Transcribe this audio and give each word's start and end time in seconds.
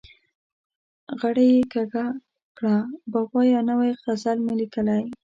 غړۍ 1.19 1.49
یې 1.57 1.61
کږه 1.73 2.05
کړه: 2.57 2.77
بابا 3.11 3.41
یو 3.53 3.61
نوی 3.69 3.89
غزل 4.03 4.37
مې 4.45 4.53
لیکلی. 4.61 5.03